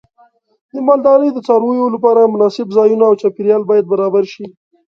د 0.73 0.75
مالدارۍ 0.87 1.29
د 1.33 1.39
څارویو 1.47 1.85
لپاره 1.95 2.31
مناسب 2.33 2.67
ځایونه 2.77 3.03
او 3.09 3.13
چاپیریال 3.21 3.63
باید 3.69 3.85
برابر 3.93 4.23
شي. 4.33 4.45